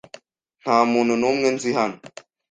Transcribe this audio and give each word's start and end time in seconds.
Nta 0.61 0.77
muntu 0.91 1.13
n'umwe 1.21 1.47
nzi 1.55 1.69
hano. 1.77 1.97